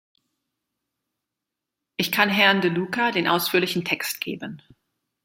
[1.97, 4.59] Ich kann Herrn De Luca den ausführlichen Text geben.